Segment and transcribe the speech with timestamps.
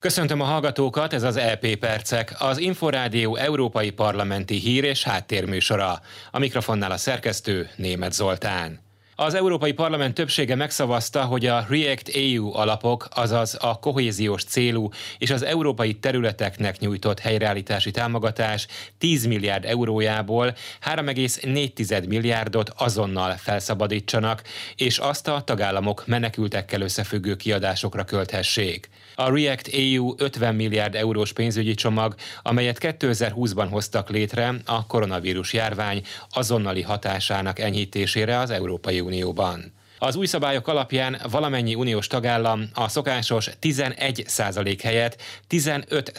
[0.00, 6.00] Köszöntöm a hallgatókat, ez az EP Percek, az Inforádió Európai Parlamenti Hír és Háttérműsora.
[6.30, 8.87] A mikrofonnál a szerkesztő Német Zoltán.
[9.20, 15.30] Az Európai Parlament többsége megszavazta, hogy a React EU alapok, azaz a kohéziós célú és
[15.30, 18.66] az európai területeknek nyújtott helyreállítási támogatás
[18.98, 20.54] 10 milliárd eurójából
[20.94, 24.42] 3,4 milliárdot azonnal felszabadítsanak,
[24.76, 28.88] és azt a tagállamok menekültekkel összefüggő kiadásokra költhessék.
[29.14, 36.02] A React EU 50 milliárd eurós pénzügyi csomag, amelyet 2020-ban hoztak létre a koronavírus járvány
[36.30, 39.70] azonnali hatásának enyhítésére az Európai 主办。
[39.98, 46.12] Az új szabályok alapján valamennyi uniós tagállam a szokásos 11% helyett 15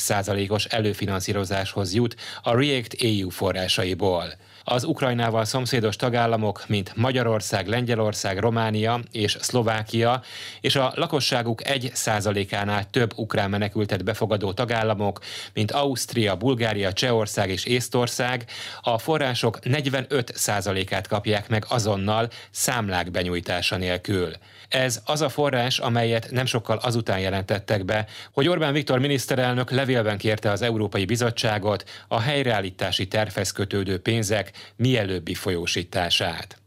[0.47, 4.33] os előfinanszírozáshoz jut a React EU forrásaiból.
[4.63, 10.21] Az Ukrajnával szomszédos tagállamok, mint Magyarország, Lengyelország, Románia és Szlovákia,
[10.61, 15.19] és a lakosságuk egy százalékánál több ukrán menekültet befogadó tagállamok,
[15.53, 18.45] mint Ausztria, Bulgária, Csehország és Észtország,
[18.81, 23.11] a források 45 százalékát kapják meg azonnal számlák
[23.69, 24.33] benyújtása nélkül.
[24.67, 30.17] Ez az a forrás, amelyet nem sokkal azután jelentettek be, hogy Orbán Viktor miniszterelnök levélben
[30.17, 36.57] kérte az Európai Bizottságot a helyreállítási tervhez kötődő pénzek mielőbbi folyósítását.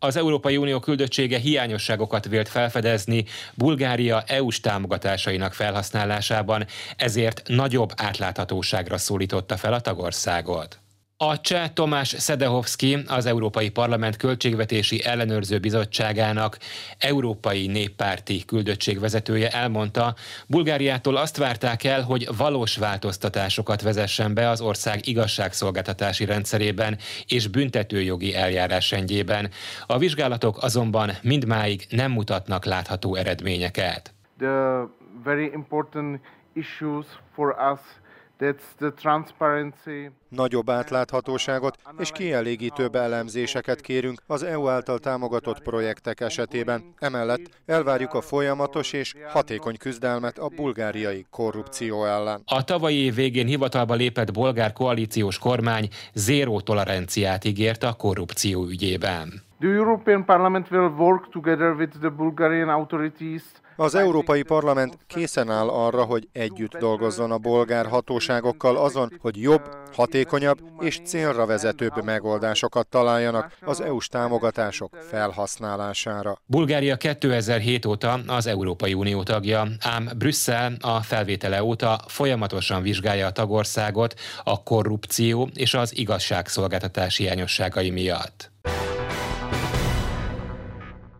[0.00, 9.56] Az Európai Unió küldöttsége hiányosságokat vélt felfedezni Bulgária EU-s támogatásainak felhasználásában, ezért nagyobb átláthatóságra szólította
[9.56, 10.78] fel a tagországot.
[11.20, 16.58] A cseh Tomás Szedehovszki, az Európai Parlament Költségvetési Ellenőrző Bizottságának
[16.98, 20.14] európai néppárti küldöttségvezetője elmondta,
[20.46, 28.34] Bulgáriától azt várták el, hogy valós változtatásokat vezessen be az ország igazságszolgáltatási rendszerében és büntetőjogi
[28.34, 29.50] eljárásrendjében.
[29.86, 34.14] A vizsgálatok azonban mindmáig nem mutatnak látható eredményeket.
[34.38, 34.86] The
[35.24, 36.20] very important
[36.54, 37.80] issues for us
[40.28, 46.94] Nagyobb átláthatóságot és kielégítőbb elemzéseket kérünk az EU által támogatott projektek esetében.
[46.98, 52.42] Emellett elvárjuk a folyamatos és hatékony küzdelmet a bulgáriai korrupció ellen.
[52.44, 59.46] A tavalyi év végén hivatalba lépett bolgár koalíciós kormány zéró toleranciát ígért a korrupció ügyében.
[59.60, 63.42] The European Parliament will work together with the Bulgarian authorities
[63.80, 69.62] az Európai Parlament készen áll arra, hogy együtt dolgozzon a bolgár hatóságokkal azon, hogy jobb,
[69.92, 76.38] hatékonyabb és célra vezetőbb megoldásokat találjanak az EU-s támogatások felhasználására.
[76.46, 83.32] Bulgária 2007 óta az Európai Unió tagja, ám Brüsszel a felvétele óta folyamatosan vizsgálja a
[83.32, 84.14] tagországot
[84.44, 88.50] a korrupció és az igazságszolgáltatás hiányosságai miatt.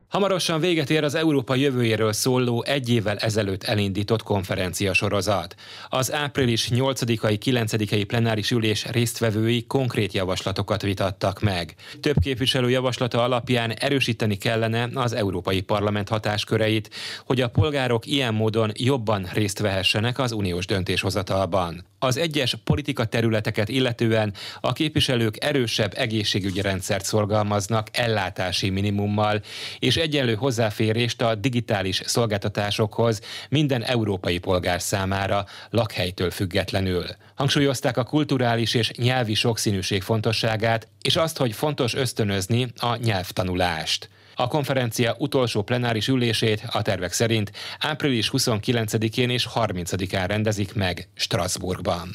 [0.08, 5.54] Hamarosan véget ér az Európa jövőjéről szóló egy évvel ezelőtt elindított konferencia sorozat.
[5.88, 11.74] Az április 8-ai 9-ai plenáris ülés résztvevői konkrét javaslatokat vitattak meg.
[12.00, 16.90] Több képviselő javaslata alapján erősíteni kellene az Európai Parlament hatásköreit,
[17.26, 21.86] hogy a polgárok ilyen módon jobban részt vehessenek az uniós döntéshozatalban.
[21.98, 29.40] Az egyes politika területeket illetően a képviselők erősebb egészségügyi rendszert szorgalmaznak ellátási minimummal,
[29.78, 37.04] és egyenlő hozzáférést a digitális szolgáltatásokhoz minden európai polgár számára, lakhelytől függetlenül.
[37.34, 44.08] Hangsúlyozták a kulturális és nyelvi sokszínűség fontosságát, és azt, hogy fontos ösztönözni a nyelvtanulást.
[44.34, 52.08] A konferencia utolsó plenáris ülését a tervek szerint április 29-én és 30-án rendezik meg Strasbourgban.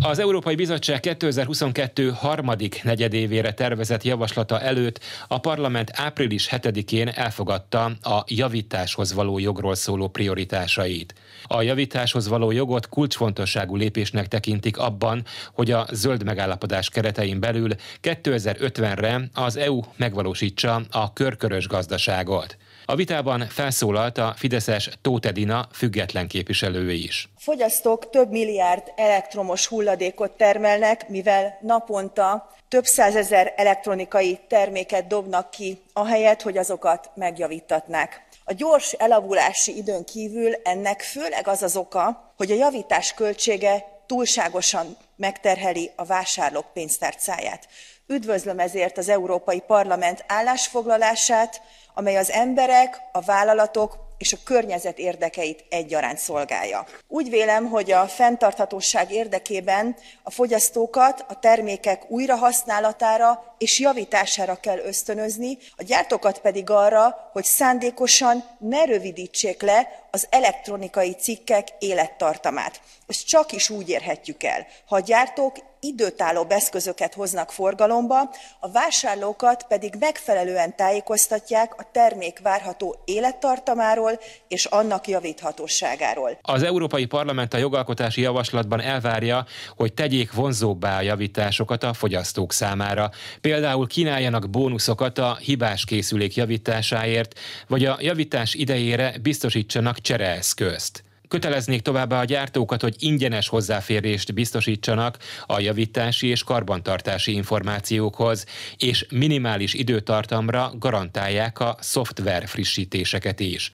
[0.00, 8.24] Az Európai Bizottság 2022 harmadik negyedévére tervezett javaslata előtt a parlament április 7-én elfogadta a
[8.26, 11.14] javításhoz való jogról szóló prioritásait.
[11.46, 17.70] A javításhoz való jogot kulcsfontosságú lépésnek tekintik abban, hogy a zöld megállapodás keretein belül
[18.02, 22.56] 2050-re az EU megvalósítsa a körkörös gazdaságot.
[22.90, 25.32] A vitában felszólalt a Fideszes Tóth
[25.72, 27.28] független képviselő is.
[27.36, 36.42] Fogyasztók több milliárd elektromos hulladékot termelnek, mivel naponta több százezer elektronikai terméket dobnak ki, ahelyett,
[36.42, 38.26] hogy azokat megjavítatnák.
[38.44, 44.96] A gyors elavulássi időn kívül ennek főleg az az oka, hogy a javítás költsége túlságosan
[45.16, 47.68] megterheli a vásárlók pénztárcáját.
[48.10, 51.62] Üdvözlöm ezért az Európai Parlament állásfoglalását,
[51.94, 56.86] amely az emberek, a vállalatok, és a környezet érdekeit egyaránt szolgálja.
[57.08, 65.58] Úgy vélem, hogy a fenntarthatóság érdekében a fogyasztókat a termékek újrahasználatára és javítására kell ösztönözni,
[65.76, 72.80] a gyártókat pedig arra, hogy szándékosan ne rövidítsék le az elektronikai cikkek élettartamát.
[73.06, 78.20] Ezt csak is úgy érhetjük el, ha a gyártók időtállóbb eszközöket hoznak forgalomba,
[78.60, 86.38] a vásárlókat pedig megfelelően tájékoztatják a termék várható élettartamáról és annak javíthatóságáról.
[86.42, 89.46] Az Európai Parlament a jogalkotási javaslatban elvárja,
[89.76, 93.10] hogy tegyék vonzóbbá a javításokat a fogyasztók számára.
[93.40, 97.27] Például kínáljanak bónuszokat a hibás készülék javításáért,
[97.68, 101.06] vagy a javítás idejére biztosítsanak csereeszközt.
[101.28, 108.44] Köteleznék továbbá a gyártókat, hogy ingyenes hozzáférést biztosítsanak a javítási és karbantartási információkhoz,
[108.76, 113.72] és minimális időtartamra garantálják a szoftver frissítéseket is.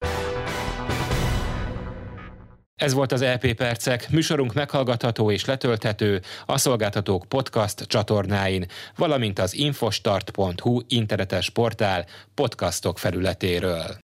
[2.77, 8.67] Ez volt az EP Percek, műsorunk meghallgatható és letölthető a szolgáltatók podcast csatornáin,
[8.97, 14.03] valamint az infostart.hu internetes portál podcastok felületéről.